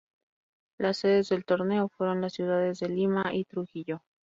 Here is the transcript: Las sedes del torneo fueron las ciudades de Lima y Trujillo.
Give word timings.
Las 0.79 0.97
sedes 0.97 1.29
del 1.29 1.45
torneo 1.45 1.87
fueron 1.87 2.21
las 2.21 2.33
ciudades 2.33 2.79
de 2.79 2.89
Lima 2.89 3.29
y 3.35 3.45
Trujillo. 3.45 4.01